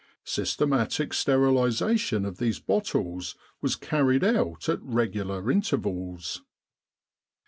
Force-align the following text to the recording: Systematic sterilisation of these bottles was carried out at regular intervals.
Systematic 0.25 1.13
sterilisation 1.13 2.25
of 2.25 2.39
these 2.39 2.57
bottles 2.59 3.35
was 3.61 3.75
carried 3.75 4.23
out 4.23 4.67
at 4.67 4.81
regular 4.81 5.51
intervals. 5.51 6.41